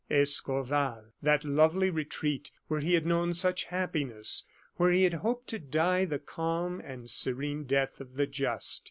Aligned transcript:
Escorval, 0.09 1.11
that 1.21 1.43
lovely 1.43 1.91
retreat 1.91 2.49
where 2.67 2.79
he 2.79 2.95
had 2.95 3.05
known 3.05 3.35
such 3.35 3.65
happiness, 3.65 4.43
where 4.77 4.89
he 4.91 5.03
had 5.03 5.13
hoped 5.13 5.45
to 5.47 5.59
die 5.59 6.05
the 6.05 6.17
calm 6.17 6.79
and 6.79 7.07
serene 7.07 7.65
death 7.65 8.01
of 8.01 8.15
the 8.15 8.25
just. 8.25 8.79